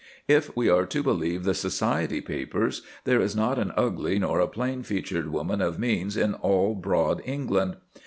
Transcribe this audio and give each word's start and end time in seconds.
If 0.27 0.57
we 0.57 0.67
are 0.67 0.87
to 0.87 1.03
believe 1.03 1.43
the 1.43 1.53
society 1.53 2.21
papers, 2.21 2.81
there 3.03 3.21
is 3.21 3.35
not 3.35 3.59
an 3.59 3.71
ugly 3.77 4.17
nor 4.17 4.39
a 4.39 4.47
plain 4.47 4.81
featured 4.81 5.31
woman 5.31 5.61
of 5.61 5.77
means 5.77 6.17
in 6.17 6.33
all 6.33 6.73
broad 6.73 7.21
England. 7.23 7.75